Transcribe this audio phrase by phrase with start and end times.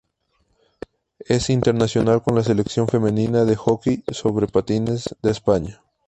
[1.27, 5.83] Es internacional con la Selección femenina de hockey sobre patines de España.